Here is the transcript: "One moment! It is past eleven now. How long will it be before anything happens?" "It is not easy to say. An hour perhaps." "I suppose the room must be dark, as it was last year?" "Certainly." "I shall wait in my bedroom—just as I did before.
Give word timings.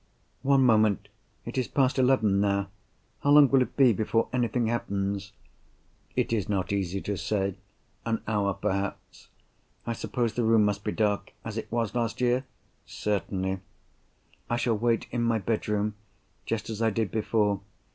"One 0.41 0.63
moment! 0.65 1.09
It 1.45 1.59
is 1.59 1.67
past 1.67 1.99
eleven 1.99 2.41
now. 2.41 2.69
How 3.21 3.29
long 3.29 3.49
will 3.49 3.61
it 3.61 3.77
be 3.77 3.93
before 3.93 4.29
anything 4.33 4.65
happens?" 4.65 5.31
"It 6.15 6.33
is 6.33 6.49
not 6.49 6.71
easy 6.73 6.99
to 7.01 7.15
say. 7.15 7.53
An 8.03 8.23
hour 8.27 8.55
perhaps." 8.55 9.27
"I 9.85 9.93
suppose 9.93 10.33
the 10.33 10.43
room 10.43 10.65
must 10.65 10.83
be 10.83 10.91
dark, 10.91 11.33
as 11.45 11.55
it 11.55 11.71
was 11.71 11.93
last 11.93 12.19
year?" 12.19 12.45
"Certainly." 12.83 13.59
"I 14.49 14.55
shall 14.55 14.75
wait 14.75 15.05
in 15.11 15.21
my 15.21 15.37
bedroom—just 15.37 16.67
as 16.71 16.81
I 16.81 16.89
did 16.89 17.11
before. 17.11 17.61